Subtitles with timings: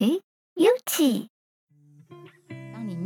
[0.00, 0.20] 诶，
[0.54, 1.30] 有奇。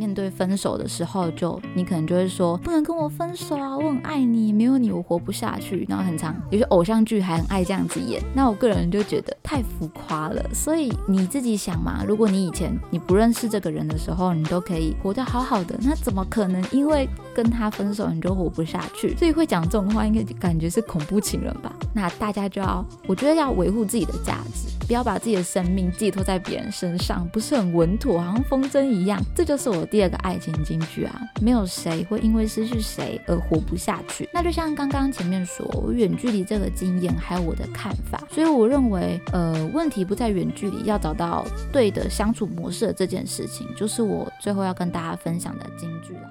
[0.00, 5.84] 面对分手的时候，就你可能就会说，不能跟我分手啊，我很爱你，没有你我活不下去。
[5.90, 8.22] 然后很长，有些偶像剧还很爱这样子演。
[8.34, 10.42] 那我个人就觉得太浮夸了。
[10.54, 19.14] 所以你自己想嘛，如果你以前你不认识这个人的时候，你都可以活得好好的，那怎么可能因为跟他分手你就活不下去？
[19.18, 21.70] 所以会讲这种话，应该感觉是恐怖情人吧？
[21.94, 24.70] 那大家就要，我觉得要维护自己的价值。
[24.86, 29.22] 不要把自己的生命寄托在别人身上，不是很稳妥，好像风筝一样。
[29.36, 31.20] 这就是我 第二个爱情金句啊！
[31.42, 34.28] 没有谁会因为失去谁而活不下去。
[34.32, 38.22] 那就像刚刚前面说，远距离这个经验，还有我的看法。
[38.30, 46.30] 所以我认为，呃，问题不在远距离，要找到对的相处模式这件事情，就是我最后要跟大家分享的金句了。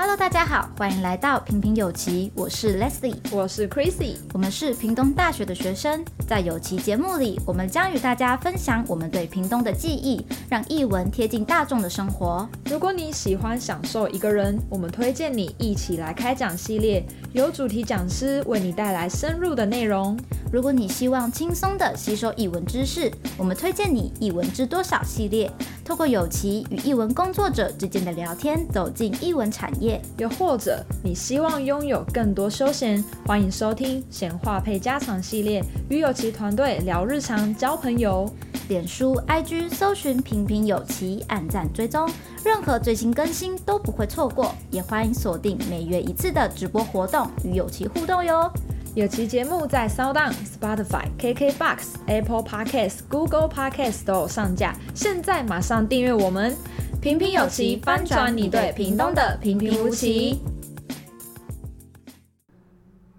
[0.00, 12.48] Hello，大家好，欢迎来到平平有奇，我是 Leslie，我是 Chrissy，我们是屏东大学的学生，在有奇节目里，我们将与大家分享我们对屏东的记忆，让译文贴近大众的生活。
[12.66, 20.16] 如果你喜欢享受一个人，我们推荐你一起来开讲系列，由主题讲师为你带来深入的内容。
[20.52, 25.50] 如果你希望轻松地吸收译文知识，我们推荐你译文知多少系列。
[25.88, 38.30] 透过有奇与译文工作者之间的聊天，走进译文产业；又或者你希望拥有更多休闲，欢迎收听闲话配家常系列，与有奇团队聊日常、交朋友。
[38.68, 42.06] 脸书、IG 搜寻“平平有奇”，按赞追踪，
[42.44, 44.54] 任何最新更新都不会错过。
[44.70, 48.52] 也欢迎锁定每月一次的直播活动，与有奇互动哟。
[48.98, 56.52] 有奇节目在烧当、Spotify、KKBox、Apple Podcasts、Google Podcasts 都有上架，现在马上订阅我们！
[57.00, 60.40] 平平有奇，翻转你对屏东的平平无奇。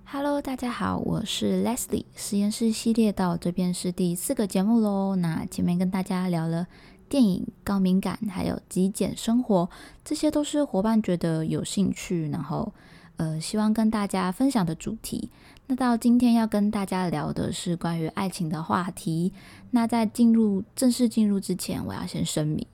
[0.04, 2.04] Hello，大家好，我是 Leslie。
[2.14, 5.16] 实验室系列到这边是第四个节目喽。
[5.16, 6.68] 那前面跟大家聊了
[7.08, 9.70] 电影、高敏感，还有极简生活，
[10.04, 12.74] 这些都是伙伴觉得有兴趣，然后
[13.16, 15.30] 呃，希望跟大家分享的主题。
[15.70, 19.32] 那到今天要跟大家聊的是关于爱情的话题。
[19.70, 22.66] 那在进入正式进入之前，我要先声明，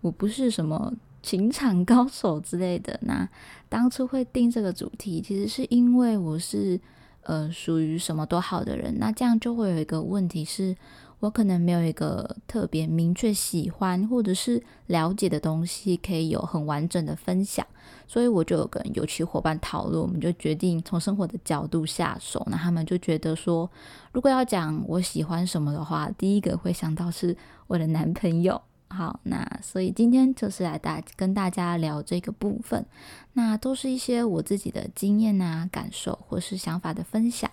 [0.00, 2.96] 我不是什么情场高手之类的。
[3.02, 3.28] 那
[3.68, 6.80] 当初会定这个主题，其实是因为我是
[7.22, 9.00] 呃属于什么都好的人。
[9.00, 10.76] 那这样就会有一个问题是，
[11.24, 17.66] 我可能没有一个特别明确喜欢或者是了解的东西，可以有很完整的分享。
[18.06, 22.46] 所以我就有跟有趣伙伴讨论，我们就决定从生活的角度下手。
[22.50, 23.70] 那他们就觉得说，
[24.12, 27.34] 如果要讲我喜欢什么的话，第一个会想到是
[27.68, 28.60] 我的男朋友。
[28.88, 32.84] 好，那所以今天就是来大跟大家聊这个部分。
[33.32, 37.50] 那都是一些我自己的经验啊、感受或是想法的分享。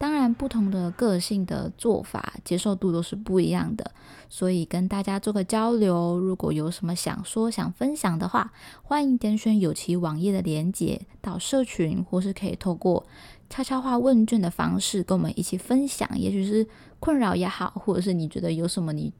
[0.00, 3.90] 当然，不同的个性的做法接受度都是不一样的，
[4.30, 6.18] 所以跟大家做个交流。
[6.18, 8.50] 如果有什么想说、想分享的话，
[8.82, 13.04] 欢迎点选有其网页的连结到社群，或是可以透过
[13.50, 16.08] 悄悄话问卷的方式跟我们一起分享。
[16.18, 16.66] 也许是
[16.98, 19.12] 困扰也好，或者是你觉得有什么你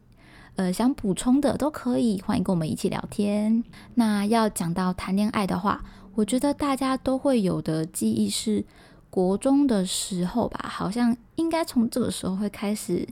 [0.56, 3.62] 呃想补充的都可以，欢迎跟我们一起聊天。
[3.96, 8.64] 那要讲到谈恋爱的话，我觉得大家都会有的记忆是。
[9.10, 13.06] 国中的时候吧，好像应该从这个时候会开始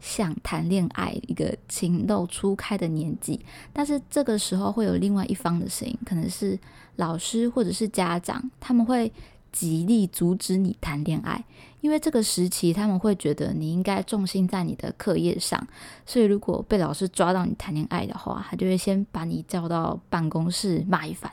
[0.00, 3.40] 想谈恋爱，一个情窦初开的年纪。
[3.72, 6.58] 但是这个时候会有另外一方的声音，可能是
[6.96, 9.12] 老师或者是家长，他们会
[9.52, 11.44] 极力阻止你谈恋爱。
[11.86, 15.64] 因为这个时期，他们会觉得你应该重心在你的课业上，
[16.04, 21.30] 所以如果被老师抓到你谈恋爱的话，他就会先把你叫到办公室骂一番，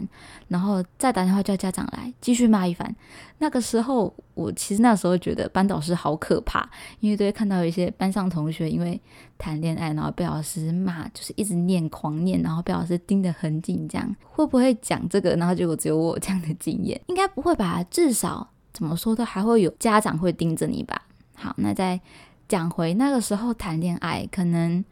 [0.47, 2.95] 然后再打电话叫家长来继续骂一番。
[3.39, 6.69] 那个时候，我其实那时候觉得班导师好可怕，
[6.99, 9.01] 因为都会看到一些班上同学因为
[9.39, 15.35] 谈恋爱，然后被老师骂，就是一直念狂念，然后被老师盯得很紧，这样会不会讲这个？
[15.35, 17.83] 然后结果只有我这样的经验，应该不会吧？
[17.89, 18.52] 至少。
[18.73, 21.03] 怎么说都还会有家长会盯着你吧。
[21.35, 21.99] 好，那再
[22.47, 24.83] 讲回那个时候谈恋爱，可能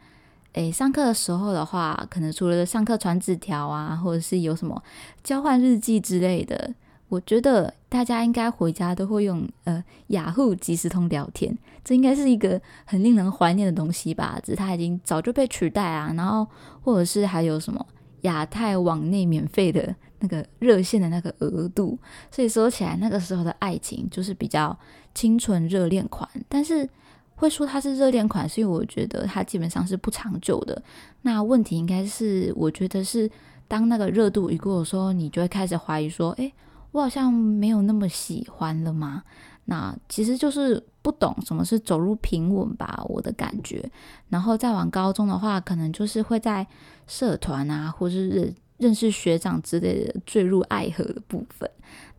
[0.53, 4.81] 诶，上课的时候的话，可能除了上课传纸条啊，或者是有什么
[5.23, 6.73] 交换日记之类的，
[7.09, 14.39] 我觉得大家应该回家都会用呃雅虎即时通聊天，这应该是一个很令人怀念的东西吧。
[14.43, 16.11] 只是它已经早就被取代啊。
[16.15, 16.45] 然后
[16.81, 17.85] 或者是还有什么
[18.21, 19.95] 亚太网内免费的。
[20.21, 21.99] 那个热线的那个额度，
[22.31, 24.75] 所以说起来，那个时候的爱情就是比较
[25.13, 26.29] 清纯热恋款。
[26.47, 26.87] 但是
[27.35, 30.81] 会说它是热恋款，所以我觉得它基本上是不长久的。
[31.23, 33.29] 那问题应该是，我觉得是
[33.67, 36.53] 当那个热度一过的时候，你就会开始怀疑说，诶，
[36.91, 39.23] 我好像没有那么喜欢了吗？
[39.65, 43.89] 那其实就是不懂什么是走入平稳吧，我的感觉。
[44.29, 46.65] 然后再往高中的话，可能就是会在
[47.07, 51.69] 社团啊，或是认识学长之类的坠入爱河的部分。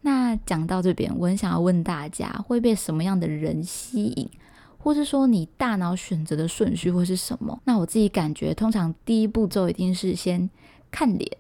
[0.03, 4.29] 那讲到这边，我很想要问大家，会被什么样的人吸引，
[4.79, 7.61] 或是说你大脑选择的顺序会是什么？
[7.65, 10.49] 那我自己感觉，通常第一步骤一定是先
[10.91, 11.37] 看脸。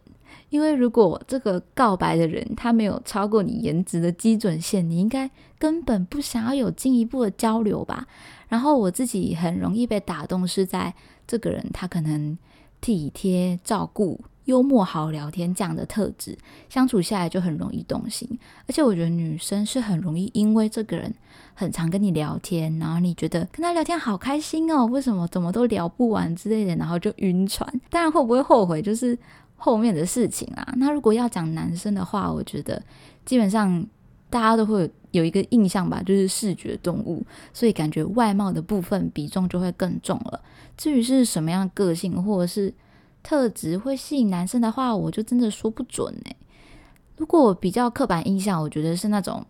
[0.49, 8.07] 因为如果这个告白的人他没有超过你颜值的基准线，你应该根本不想要有进一步的交流吧。
[8.49, 10.95] 然后我自己很容易被打动，是在
[11.27, 12.37] 这个人他可能
[12.83, 16.37] 体贴、照顾、幽默、好聊天这样的特质，
[16.69, 18.29] 相处下来就很容易动心。
[18.67, 21.15] 而且我觉得女生是很容易因为这个人
[21.55, 27.69] 很常跟你聊天，然后你觉得跟他聊天好开心哦，为什么怎么都聊不完之类的，然后就晕船。
[27.91, 29.19] 当然会不会后悔，就是。
[29.65, 32.83] 后面的事情啊，那如果要讲男生的话，我觉得
[33.25, 33.87] 基本上
[34.29, 40.41] 大家都会有一个印象吧，就是视觉动物，所以感觉外貌的部分比重就会更重了。
[40.77, 42.75] 至于是什么样个性或者是
[43.23, 46.37] 特质会吸引男生的话，我就真的说不准哎。
[47.17, 49.45] 如果比较刻板印象，我觉得是那种。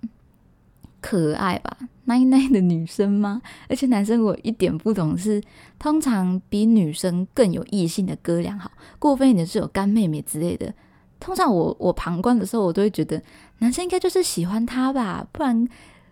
[1.01, 3.43] 可爱吧，奶奶的女生吗？
[3.69, 5.43] 而且男生我一点不懂是，
[5.77, 8.71] 通常比女生更有异性的哥俩好，
[9.01, 10.73] 过分一点是有干妹妹之类的。
[11.19, 13.21] 通常我我旁观的时候，我都会觉得
[13.59, 15.67] 男生应该就是喜欢她吧，不然。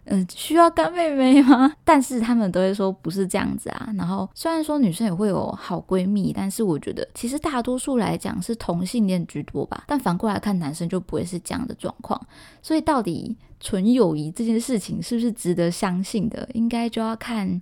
[0.06, 1.72] 嗯，需要干妹妹吗？
[1.84, 3.92] 但是他们都会说不是这样子啊。
[3.96, 9.84] 然后虽然说女生也会有好闺蜜，但是我觉得其实大多数来讲是同性恋居多吧。
[9.86, 12.20] 但反过来看，男生就不会是这样的状况。
[12.60, 17.60] 所以到底纯友谊这件事情是不是值得相信的，应该就要看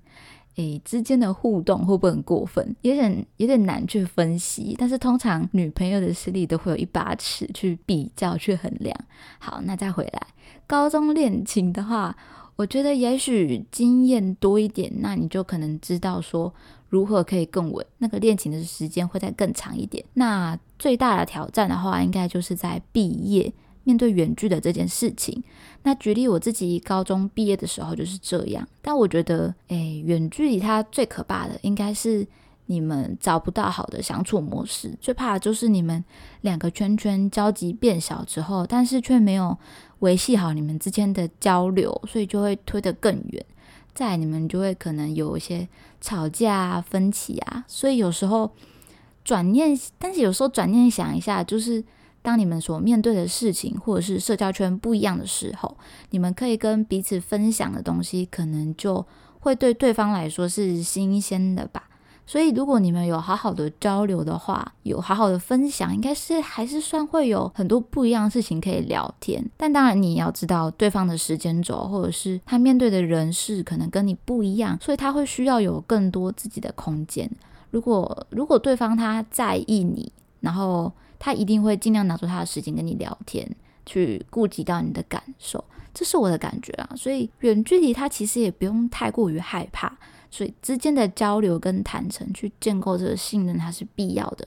[0.57, 4.75] 诶之间的互动会不会很过分，有点有点难去分析。
[4.79, 8.97] 但是通常女朋友的实力都会有一把尺去比较去衡量。
[9.39, 10.23] 好，那再回来。
[10.69, 12.15] 高中恋情的话，
[12.55, 16.53] 我觉得也许经验多一点，那你就可能知道说
[16.91, 20.05] 如何可以更稳，那个恋情的时间会再更长一点。
[20.15, 23.51] 那最大的挑战的话，应该就是在毕业
[23.83, 25.43] 面对远距的这件事情。
[25.83, 32.27] 那举例我自己高中毕业的时候就是这样，但我觉得，诶，远距离它最可怕的应该是。
[32.71, 36.05] 你们找不到好的相处模式，最怕的就是你们
[36.43, 39.57] 两个圈圈交集变小之后，但是却没有
[40.01, 43.45] 维系好你们之间的交流，所以就会推得更远。
[43.95, 45.69] 再你们就会可能有一些
[46.01, 47.65] 吵架啊、分歧啊。
[47.67, 48.51] 所以有时候
[49.25, 51.83] 转念，但是有时候转念想一下，就是
[52.23, 55.77] 当你们所面对的事情或者是社交圈不一样的时候，
[56.11, 59.05] 你们可以跟彼此分享的东西，可能就
[59.41, 61.89] 会对对方来说是新鲜的吧。
[62.31, 69.43] 所以，如果你们有好好的交流的话，有好好的分享，应该是还是算会有很多不一样的事情可以聊天。
[69.57, 77.31] 但当然，你要知道对方的时间轴，或者是他面对的人事可能跟你不一样，所以他会需要有更多自己的空间。
[77.71, 83.51] 如果如果对方他在意你，然后他一定会尽量拿出他的时间跟你聊天，
[83.87, 85.65] 去顾及到你的感受。
[85.95, 86.91] 这是我的感觉啊。
[86.95, 89.97] 所以远距离他其实也不用太过于害怕。
[90.31, 94.47] 所以之间的交流跟坦诚，去建构这个信任，它是必要的。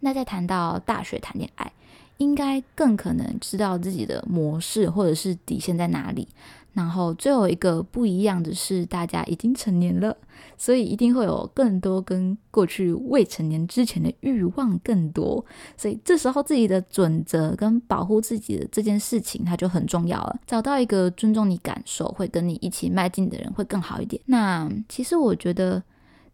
[0.00, 1.72] 那再谈到大学谈恋爱，
[2.18, 6.28] 应该更可能知道自己的模式或者是底线在哪里。
[6.74, 10.16] 然后最后一个不一样的是，大家已经成年了，
[10.58, 15.44] 所以一定会有更多跟过去未成年之前的欲望更多。
[15.76, 20.40] 所以这时候自己的准则跟保护自己的这件事情，它就很重要了。
[20.46, 24.20] 找到一个尊重你感受、会跟你一起迈进的人，会更好一点。
[24.26, 25.80] 那其实我觉得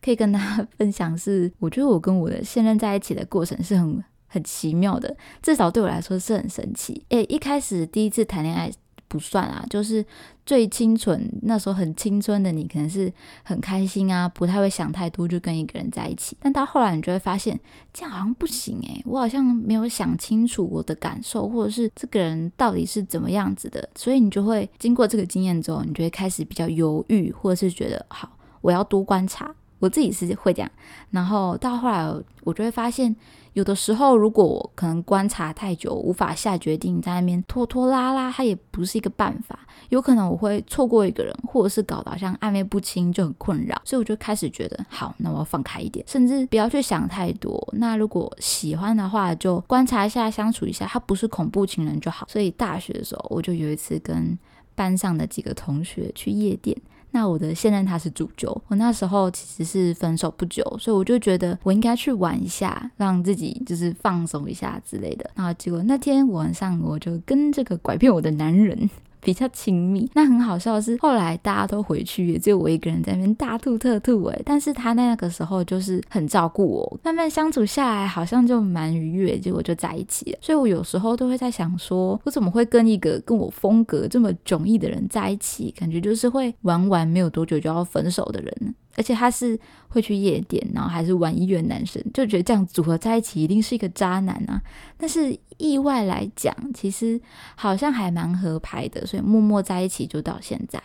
[0.00, 7.04] 可以跟大家分享是，我觉得我跟我的现任在一起的过程是很很奇妙的，至少对我来说是很神奇。
[7.10, 8.72] 诶，一开始第一次谈恋爱。
[9.10, 10.06] 不算啊，就是
[10.46, 13.12] 最清纯那时候很青春的你，可能是
[13.42, 16.36] 很开心啊，不太会想太多，就跟一个人在一起。
[16.38, 17.58] 但到后来，你就会发现
[17.92, 29.52] 这样好像不行诶，我好像没有想清楚我的感受，或者是这个人到底是怎么样子的，所以你就会经过这个经验之后，你就会开始比较犹豫，或者是觉得好，我要多观察。
[29.80, 30.70] 我自己是会这样，
[31.10, 32.06] 然后到后来
[32.44, 33.16] 我就会发现。
[33.54, 39.58] 有的时候，如果我可能观察太久，无法下决定，在那边拖拖拉拉，它也不是一个办法。
[39.88, 43.80] 有可能我会错过一个人，或者是搞得好像暧昧不清，就很困扰。
[43.84, 47.68] 所以我就开始觉得，好，那我要放开一点，甚至不要去想太多。
[47.72, 52.26] 那如果喜欢的话，就观察一下，相处一下，他不是恐怖情人就好。
[52.30, 54.38] 所以大学的时候，我就有一次跟
[54.76, 56.76] 班上的几个同学去夜店。
[57.12, 65.30] 那我的现任他是主角，我那时候其实是分手不久，所以我就觉得我应该去玩一下，让自己就是放松一下之类的。
[65.34, 68.88] 然后结果那天晚上我就跟这个拐骗我的男人
[69.20, 70.10] 比较亲密。
[70.14, 80.38] 那很好笑的是，后来大家都回去，也只有我一个人在那边大吐特吐诶，但是他那个时候就是很照顾我，慢慢相处下来，好像就蛮愉悦，结果就在一起了。
[80.40, 85.70] 所以我有时候都会在想说，我怎么会跟一个跟我风格这么迥异的人在一起？
[85.78, 88.72] 感觉就是会玩玩没有多久就要分手的人呢。
[88.96, 94.60] 而且他是会去夜店，然后还是玩音乐男生，就觉得这样组合在一起一定是一个渣男啊。
[94.96, 97.20] 但是意外来讲，其实
[97.54, 100.82] 好像还蛮合拍的，所以默默在一起就到现在。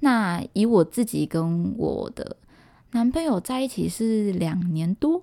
[0.00, 2.36] 那以我自己跟我的
[2.92, 5.22] 男朋友在一起是两年多。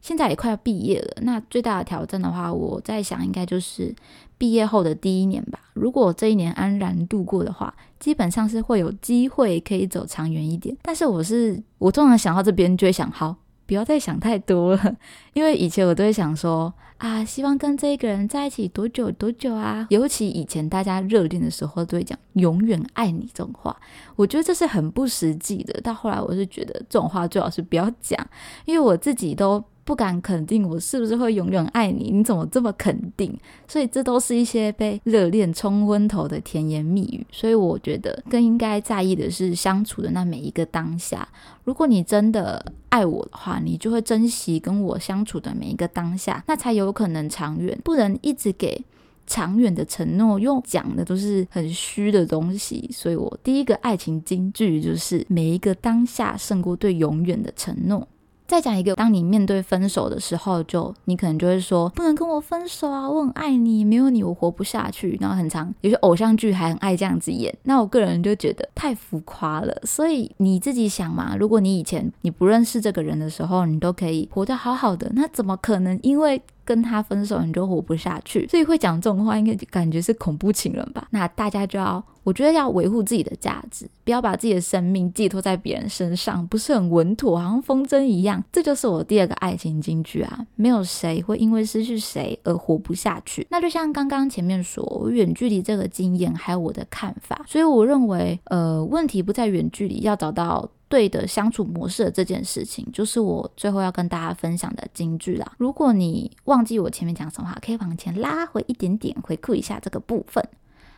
[0.00, 3.94] 现在也快要毕业了，那最大的挑战的话，我在想应该就是
[4.38, 5.58] 毕业后的第一年吧。
[5.74, 10.76] 如果这一年安然度过的话，基本上是会有机会可以走长远一点。
[10.82, 13.36] 但是我是我通常想到这边就会想，好，
[13.66, 14.96] 不要再想太多了，
[15.34, 19.86] 因为以前我都会想说啊，希望跟这个人在一起多久多久啊。
[19.90, 23.76] 尤其以前大家热恋的时候都会讲永远爱你这种话，
[24.14, 25.80] 我觉得这是很不实际的。
[25.80, 28.24] 到后来我是觉得这种话最好是不要讲，
[28.64, 29.62] 因为我自己都。
[29.88, 33.34] 不敢肯定我是不是会永远爱你，你怎么这么肯定？
[33.66, 37.26] 所以这都是一些被热恋冲昏头的甜言蜜语。
[37.32, 41.26] 所以我觉得更应该在意的是相处的那每一个当下。
[41.64, 47.80] 如果你真的爱我的话，你就会珍惜跟我相处的每一个当下，那才有可能长远。
[47.82, 48.84] 不能一直给
[49.26, 52.90] 长远的承诺，用讲的都是很虚的东西。
[52.92, 58.06] 所以我第一个爱情金句就是：每一个当下胜过对永远的承诺。
[58.48, 65.18] 再讲一个，当你面对分手的时候，就你可能就会说，不能跟我分手啊，我很爱你，没有你我活不下去。
[65.20, 67.54] 然后很长，有些偶像剧还很爱这样子演。
[67.64, 69.78] 那我个人就觉得太浮夸了。
[69.84, 78.46] 所以你自己想嘛，如果你以前你不认识这个人的时候，你都可以活得好好的，那怎么可能因为跟他分手你就活不下去？
[78.48, 81.08] 所以会讲这种话，应该感觉是恐怖情人吧？
[81.10, 82.04] 那大家就要。
[82.24, 88.44] 我觉得要维护自己的价值，不要把自己的生命寄托在别人身上，不是很稳妥，好像风筝一样。
[88.52, 90.46] 这就是我第二个爱情金句啊！
[90.54, 93.46] 没有谁会因为失去谁而活不下去。
[93.48, 105.52] 那就像刚刚前面说，远距离这个经验还有我的看法，所以我认为，呃，问题不在远距离，要找到对的相处模式的这件事情，就是我最后要跟大家分享的金句啦。
[105.58, 110.42] 如果你忘记我前面讲什么话，可以往前拉回一点点，回顾一下这个部分。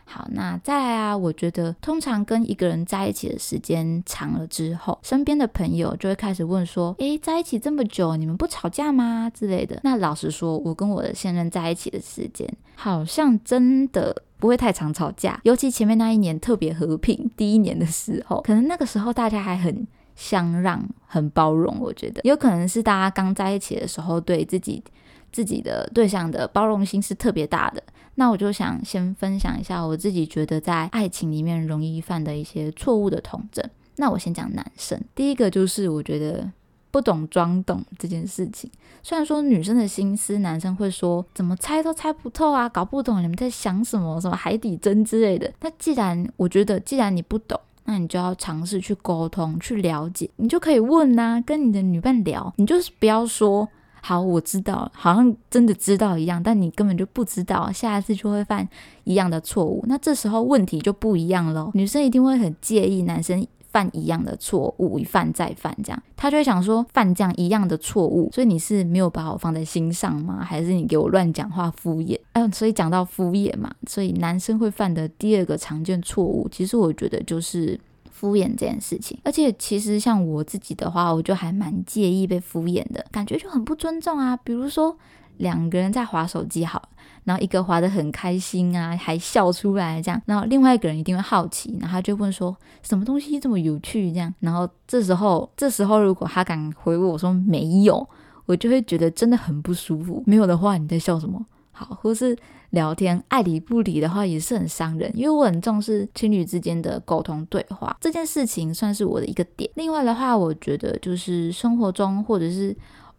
[0.07, 9.79] 好，那再来啊，我觉得通常跟一个人在一起的时间长了之后，身边的朋友就会开始问说：“诶，在一起这么久，你们不吵架吗？”之类的。
[9.85, 21.79] 那老实说，我跟我的现任在一起的时间，好像真的不会太常吵架，尤其前面那一年特别和平， 第一年的时候，可能那个时候大家还很相让、很包容。
[21.79, 24.83] 我觉得有可能是大家刚在一起的时候，对自己
[25.31, 27.83] 自己的对象的包容心是特别大的。
[28.17, 33.65] 那我就想先分享一下我自己觉得在爱情里面容易犯的一些错误的统整。
[33.97, 36.51] 那我先讲男生，第一个就是我觉得
[36.91, 38.71] 不懂装懂这件事情。
[39.03, 45.53] 虽然说女生的心思，男生会说怎么猜都猜不透啊，搞不懂你们在想什么，什么海底针之类的。
[45.61, 53.69] 那既然我觉得，既然你不懂，那你就要尝试去沟通、去了解，你就可以问啊，跟你的女伴聊，你就是不要说。
[54.03, 58.67] 好，我知道，好像真的知道一样，但你根本就不知道，下一次就会犯
[59.05, 59.85] 一样的错误。
[59.87, 70.45] 那这时候问题就不一样了，女生一定会很介意男生犯一样的错误，一犯再犯，这样他就会想说犯这样一样的错误，所以你是没有把我放在心上吗？
[70.45, 72.19] 还是你给我乱讲话敷衍？
[72.35, 77.81] 嗯，所以讲到敷衍嘛，所以男生会犯的第二个常见错误，其实我觉得就是。
[78.13, 84.37] 敷衍这件事情，而且其实像我自己的话，我就还蛮介意被敷衍的感觉，就很不尊重啊。
[84.45, 84.95] 比如说
[85.39, 86.87] 两个人在划手机好，
[87.31, 98.05] 然后一个滑得很开心啊，还笑出来这样，然后另外一个人一定会好奇，然后他就问说什么东西这么有趣这样，然后这时候这时候如果他敢回我说没有，
[98.47, 100.25] 我就会觉得真的很不舒服。
[100.27, 101.47] 没有的话，你在笑什么？
[101.71, 102.37] 好，或是。
[102.71, 109.69] 聊天爱理不理的话也是很伤人，因为我很重视情侣之间的沟通对话，这件事情算是我的一个点。
[109.75, 112.73] 另外的话，我觉得就是生活中或者是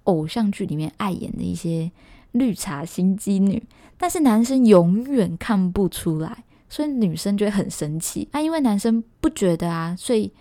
[0.05, 1.91] 偶像剧里面爱演的一些
[2.31, 3.63] 绿茶心机女，
[3.97, 8.27] 但是男生永远看不出来，所以女生就会很生气。
[8.31, 10.31] 啊、因为男生不觉得啊，所以。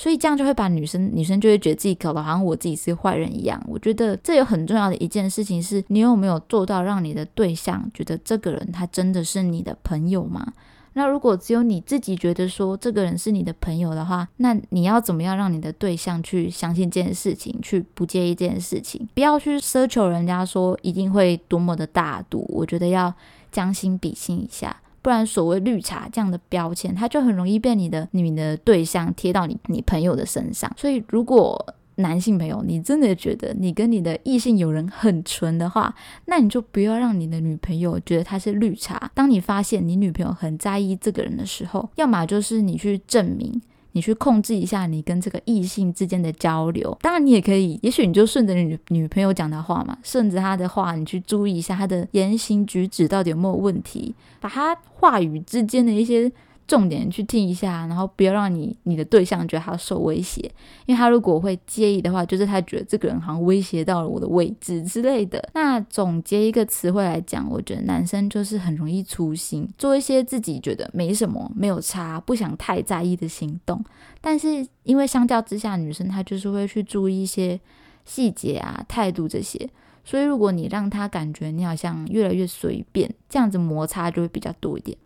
[0.00, 3.60] 所以这样就会把女生女生就会觉得自己搞得好像我自己是坏人一样。
[3.66, 10.52] 我觉得这有很重要的一件事情是，你有没有做到让你的对象觉得这个人他真的是你的朋友吗？
[10.98, 19.06] 那如果只有你自己觉得说这个人是你的朋友的话，那你要怎么样让你的对象去相信这件事情，去不介意这件事情？
[19.14, 22.44] 不要去奢求人家说一定会多么的大度。
[22.48, 23.14] 我觉得要
[23.52, 24.76] 将心比心一下。
[25.00, 30.70] 不然所谓绿茶这样的标签，它就很容易被你的你的对象贴到你你朋友的身上。
[30.76, 31.64] 所以如果
[31.98, 35.94] 男性朋友，你真的觉得你跟你的异性友人很纯的话，
[36.26, 39.10] 那你就不要让你的女朋友觉得她是绿茶。
[39.14, 43.60] 当你发现你女朋友很在意这个人的时候，要么就是你去证明，
[43.92, 46.96] 你去控制一下你跟这个异性之间的交流。
[47.02, 56.30] 当然，你也可以，也许你就顺着女女朋友讲的话嘛，顺着她的话，你去注意一下她的言行举止到底有没有问题，把她话语之间的一些。
[56.68, 60.42] 重点去听一下，然后不要让你你的对象觉得他受威胁，
[60.84, 65.42] 因为他如果会介意的话，就是他觉得这个人好像威胁到了我的位置之类的。
[65.54, 73.82] 那总结一个词汇来讲，我觉得男生就是很容易粗心，做一些自己觉得没什么、没有差、不想太在意的行动。
[74.20, 77.58] 但是因为相较之下，女生她就是会去注意一些
[78.04, 79.68] 细节啊、态度这些，
[80.04, 84.96] 所以如果你让他感觉你好像越来越随便，这样子摩擦就会比较多一点。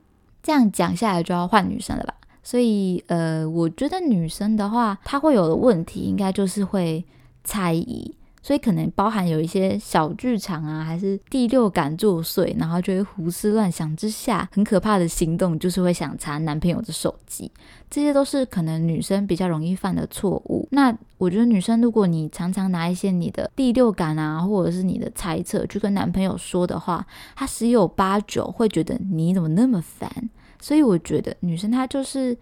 [0.43, 2.15] 这样讲下来就要换女生了吧？
[2.43, 7.05] 所以呃，我觉得女生的话，她会有的问题应该就是会
[7.45, 17.51] 猜疑，所以可能包含有一些小剧场啊，还是第六感作祟，然后就会胡思乱想之下，很可怕的行动就是会想查男朋友的手机，
[17.89, 20.67] 这些都是可能女生比较容易犯的错误。
[20.73, 27.07] 那我觉得女生，如果你常常拿一些你的第六感啊，或者是你的猜测去跟男朋友说的话，
[27.37, 30.11] 他十有八九会觉得你怎么那么烦。
[30.61, 32.37] 所以我觉得女生她就是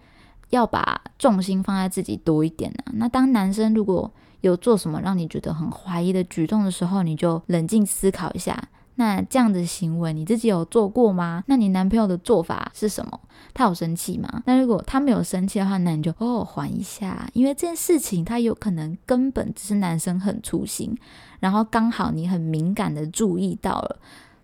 [0.49, 2.93] 要把重心放在自己多一点啊。
[2.93, 11.43] 那当男生如果有做什么让你觉得很怀疑的举动的时候，你就冷静思考一下，那这样的行为你自己有做过吗？
[11.47, 13.19] 那你男朋友的做法是什么？
[13.53, 14.43] 他有生气吗？
[14.45, 20.95] 那如果他没有生气的话，那你就哦缓一下，因为这件事情他有可能根本只是男生很粗心，
[21.39, 23.99] 然后刚好你很敏感的注意到了。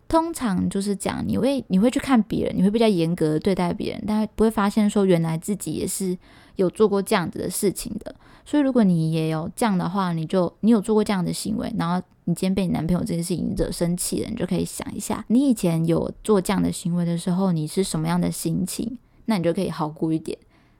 [0.07, 6.17] 通常就是讲你会你会去看别人，你会比较严格的对待别人，但不会发现说原来自己也是
[6.55, 8.15] 有做过这样子的事情的。
[8.47, 18.97] 所以如果你也有这样的话，你就你有做过这样的行为，然后你今天被你男朋友这件事情惹生气了，你就可以想一下，你以前有做这样的行为的时候，你是什么样的心情？
[19.25, 20.37] 那你就可以好过一点。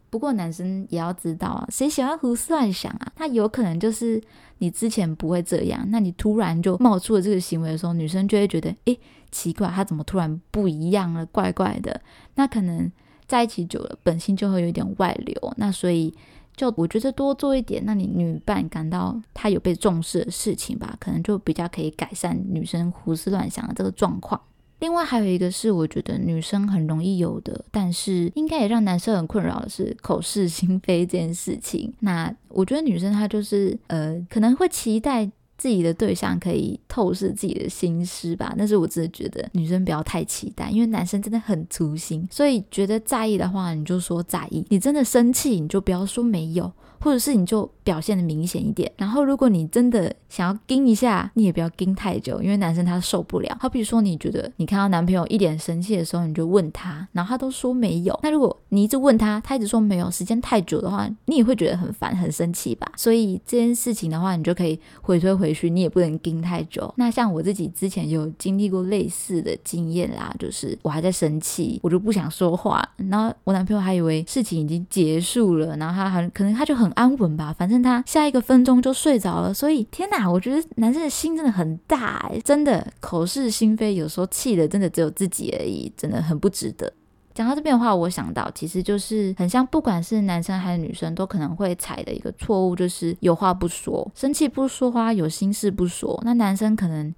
[0.10, 3.12] 不过男生也要知道啊，谁喜欢胡思乱想啊？
[3.14, 4.22] 他有可能就是
[4.60, 8.98] 你之前不会这样，那你突然就冒出了这个行为的时候，女生就会觉得，诶，
[9.30, 12.00] 奇怪，他怎么突然不一样了，怪怪的。
[12.36, 12.90] 那可能
[13.28, 15.54] 在一起久了，本性就会有点外流。
[15.58, 16.14] 那所以
[16.58, 24.42] 就我觉得多做一点，那你女伴感到她有被重视的事情吧，可能就比较可以改善女生胡思乱想的这个状况。
[24.80, 31.92] 另外还有一个是，我觉得女生很容易有的，但是应该也让男生很困扰的是口是心非这件事情。
[32.02, 38.54] 那我觉得女生她就是呃，可能会期待自己的对象可以透视自己的心思吧。
[38.58, 46.72] 但是我真的觉得女生不要太期待，因为男生真的很粗心，所以觉得在意的话，你就说在意；你真的生气，你就不要说没有。
[47.00, 53.58] 或者是你就表现的明显一点，然后如果你真的想要盯一下，你也不要盯太久，因为男生他受不了。
[53.60, 58.20] 好比如说，你觉得你看到男朋友一脸生气的时候，你就问他，然后他都说没有。
[58.24, 62.92] 那如果你一直问他，他一直说没有，时间太久的话，你也会觉得很烦、很生气吧？
[62.98, 66.94] 所以这件事情的话，你就可以回推回去，你也不能盯太久。
[66.98, 76.87] 那像我自己之前有经历过类似的经验啦，就是我还在生气，我就不想说话，然后我男朋友还以为事情已经结束了，然后他还可能他就很。
[76.92, 79.54] 安稳吧，反正他下一个分钟就睡着了。
[79.54, 86.92] 所以天哪，我觉得男生的心真的很大欸，真的口是心非，有时候气的真的只有自己而已，真的很不值得。
[87.34, 96.20] 讲到这边的话，我想到其实就是很像，不管是男生还是女生，都可能会踩的一个错误，就是有话不说，生气不说话，有心事不说。
[96.26, 97.14] 那男生可能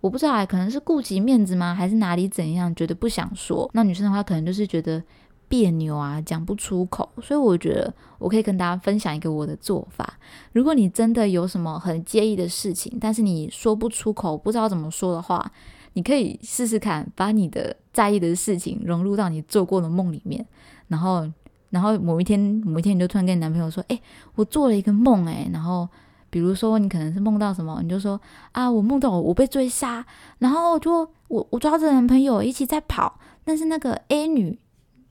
[0.00, 1.74] 我不知道，可能是顾及面子吗？
[1.74, 3.68] 还是哪里怎样，觉得不想说。
[3.74, 5.02] 那女生的话，可能就是觉得。
[5.48, 10.18] 别扭啊，讲不出口，所以我觉得我可以跟大家分享一个我的做法。
[10.52, 15.50] 如果你真的有什么很介意的事情，但是你说不出口，不知道怎么说的话，
[15.94, 20.46] 你可以试试看，把你的在意的事情融入到你做过的梦里面，
[20.88, 21.26] 然后，
[21.70, 24.00] 然后某一天，某一天你就突然跟你男朋友说：“诶，
[24.34, 25.88] 我做了一个梦，诶。”然后，
[26.28, 28.20] 比如说你可能是梦到什么，你就说
[28.52, 30.04] ：“啊，我梦到我我被追杀，
[30.38, 34.58] 然后就我我抓着男朋友一起在跑，但是那个 A 女。”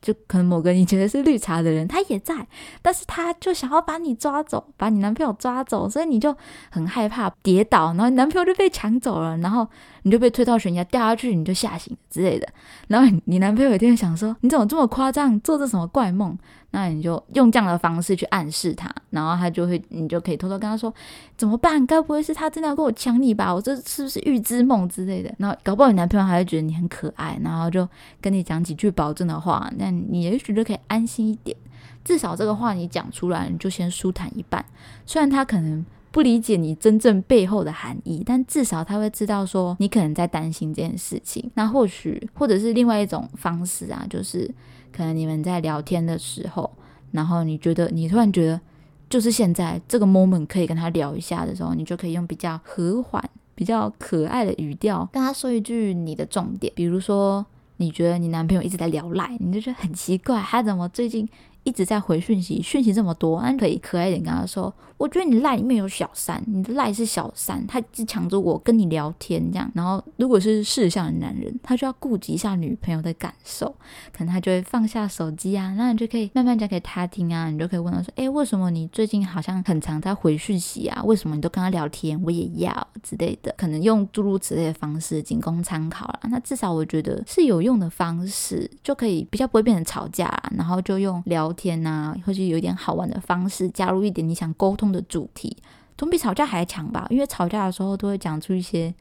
[0.02, 2.48] 就可能某个你觉得是绿茶的人，他也在，
[2.82, 6.36] 但是他就想要把你抓走，把你男朋友抓走，所以你就
[6.70, 9.68] 很害怕跌倒，然后男朋友就被抢走了，然后
[10.04, 12.48] 你就被推到悬崖掉下去，你就吓醒之类的。
[12.88, 16.38] 然后你男朋友一天想说：“你怎么这么夸张，做着什么怪梦？”
[16.72, 20.94] 那你就用这样的方式去暗示他，然后他就会，你就可以偷偷跟他说
[21.38, 21.84] 怎么办？
[21.88, 23.54] 该不会是他真的要跟我抢你吧？
[23.54, 25.34] 我这是不是预知梦之类的？
[25.40, 27.88] 然后搞不好你男朋友还会觉得你很可爱，然后就
[28.20, 31.56] 跟你讲几句保证的话，那你也许就可以安心一点。
[32.04, 34.64] 至少这个话你讲出来，你就先舒坦一半。
[35.06, 41.50] 虽然他可能不理解你真正背后的含义，但至少他会知道说你可能在担心这件事情。
[41.56, 44.54] 那或许或者是另外一种方式啊，就是。
[44.98, 46.72] 可能你们在聊天的时候，
[47.12, 48.60] 然后你觉得你突然觉得
[49.08, 57.46] 就是现在这个 moment 可以跟他聊一下的时候，你就可以用比较和缓、比较可爱的语调跟他说一句你的重点，比如说
[57.78, 61.30] 你觉得你男朋友一直在聊赖，你就觉得很奇怪，他怎么最近
[61.68, 69.70] 一直在回讯息，讯息这么多，那可以可爱一点跟他说，我觉得你赖里面有小三，你的赖是小三，他一直抢着我跟你聊天这样。
[69.76, 73.68] 然后如果是事相的男人，他就要顾及一下女朋友的感受，
[74.14, 81.04] 可能他就会放下手机啊，那你就可以慢慢讲给他听啊，你就可以问他说，诶，为什么你最近好像很常在回讯息啊？
[81.04, 82.18] 为什么你都跟他聊天？
[82.24, 86.20] 我也要之类的，可能用诸如此类的方式仅供参考啦。
[86.30, 91.54] 那至少我觉得是有用的方式，就可以比较不会变成吵架，然后就用聊。
[91.58, 95.58] 天呐、啊，或者有一点好玩的方式，加入一点你想沟通的主题，
[95.98, 97.06] 总比吵架还强吧？
[97.10, 98.94] 因为吵架的时候都会讲出一些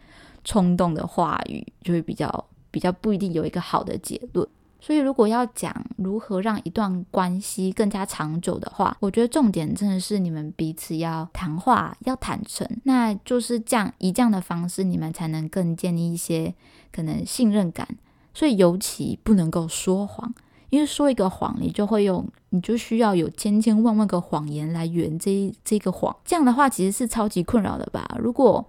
[0.43, 4.49] 冲动的话语，就会比较比较不一定有一个好的结论。
[4.79, 16.55] 所以如果要讲如何让一段关系更加长久的话，我觉得重点真的是你们彼此要谈话，要坦诚，那就是这样以这样的方式，你们才能更建立一些
[16.93, 17.89] 可能信任感。
[18.33, 20.33] 所以尤其不能够说谎。
[20.71, 26.15] 因为说一个谎，你就会用，你就需要有千千万万个谎言来圆这这个谎。
[26.25, 28.05] 这样的话，其实是超级困扰的吧？
[28.19, 28.65] 如果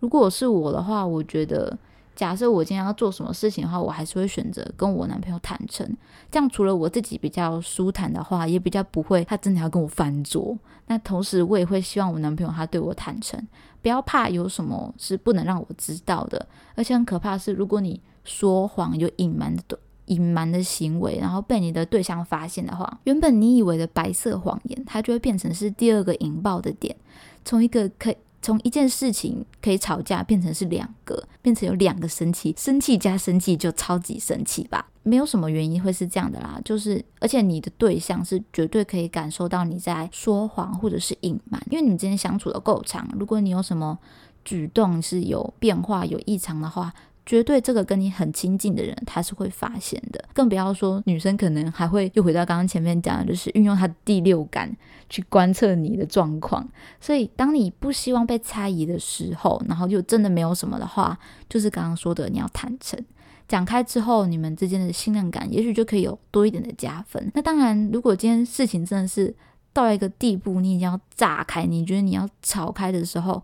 [0.00, 1.76] 如果是我的话，我觉得，
[2.14, 5.84] 假设我今天要做什么事情的话，我还是会选择跟我男朋友坦诚。
[6.30, 10.56] 这样除了我自己比较舒坦的话，也比较不会他真的要跟我翻桌。
[10.86, 13.40] 那同时，我也会希望我男朋友他对我坦诚，
[13.80, 16.46] 不要怕有什么是不能让我知道的。
[16.74, 19.78] 而且很可怕的是，如果你说谎有隐瞒的。
[20.12, 26.94] 隐瞒的行为，然后被你的对象发现的话，原本你以为的白色谎言，它就会变成是第二个引爆的点。
[27.44, 34.86] 从一个可以从一件事情可以吵架，变成是两个，变成有两个生气，生气加生气就超级生气吧？
[35.02, 43.98] 没有什么原因会是这样的啦，就是而且你的对象是绝对可以感受到你在说谎或者是隐瞒，因为你们之间相处的够长，如果你有什么
[44.44, 46.92] 举动是有变化、有异常的话。
[47.24, 50.22] 绝对，这个跟你很亲近的人，他是会发现的。
[50.32, 54.76] 更不要说女生，可能还会又回到刚刚前面讲的，就是运用她的第六感
[55.08, 56.68] 去观测你的状况。
[57.00, 61.16] 所以，当你不希望被猜疑的时候，然后又真的没有什么的话，
[61.48, 62.98] 就是刚刚说的，你要坦诚
[63.46, 67.30] 讲开之后，你们之间的信任感也许就可以有多一点的加分。
[67.34, 69.32] 那当然，如果今天事情真的是
[69.72, 73.42] 到一个地步，你已经要炸开，你觉得你要吵开的时候，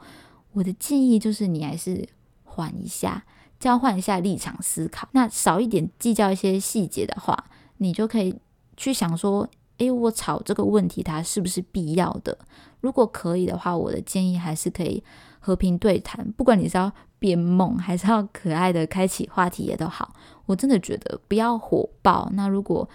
[0.53, 2.05] 我的建议就是你还是
[2.43, 3.25] 缓一下。
[3.59, 7.45] 交换一下立场思考，那少一点计较一些细节的话，
[7.79, 8.37] 你就可以
[8.77, 12.39] 去想说，诶，我吵这个问题它是不是必要的？
[12.81, 15.03] 如果可以的话，我的建议还是可以
[15.41, 20.15] 和平对谈，不管你是要变梦还是要可爱的开启话题也都好。
[20.47, 22.31] 我真的觉得不要火爆。
[22.35, 22.89] 那如果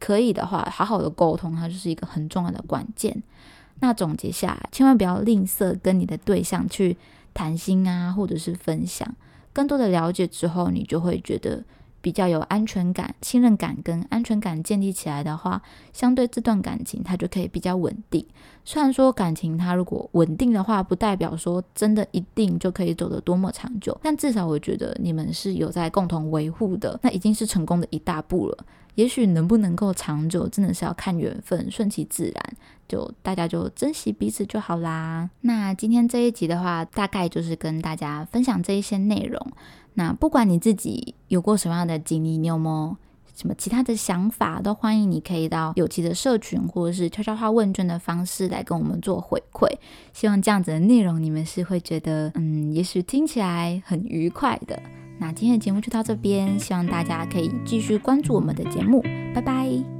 [0.00, 3.22] 可以的话，好好的沟通，它就是一个很重要的关键。
[3.80, 6.96] 那总结下来，千万不要吝啬跟你的对象去
[7.32, 9.14] 谈心啊，或者是分享。
[9.58, 11.64] 更多的了解之后，你就会觉得
[12.08, 15.60] 比较有安全感、信任感跟安全感建立起来的话，
[15.92, 18.24] 相对这段感情它就可以比较稳定。
[18.64, 28.56] 虽然说感情它如果稳定的话，不代表说真的一定就可以走得多么长久，但至少我觉得你们是有在共同维护的，那已经是成功的一大步了。
[28.94, 32.56] 也许能不能够长久，真的是要看缘分，顺其自然，
[32.88, 35.28] 就大家就珍惜彼此就好啦。
[35.42, 39.52] 那今天这一集的话，大概就是跟大家分享这一些内容。
[39.98, 42.96] 那不管你自己有过什么样的经历，你有没有
[43.34, 49.66] 什么其他的想法，都欢迎你可以到有奇的社群或者是悄悄话问卷的方式来跟我们做回馈。
[50.12, 54.80] 希望这样子的内容你们是会觉得，嗯，也许听起来很愉快的。
[55.18, 59.02] 那今天的节目就到这边，希望大家可以继续关注我们的节目，
[59.34, 59.97] 拜拜。